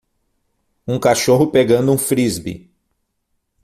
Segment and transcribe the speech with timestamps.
[0.87, 2.71] Um cachorro pegando um frisbee.